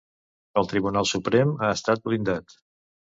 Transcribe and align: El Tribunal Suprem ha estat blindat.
El 0.61 0.69
Tribunal 0.71 1.07
Suprem 1.11 1.53
ha 1.67 1.71
estat 1.77 2.03
blindat. 2.11 2.57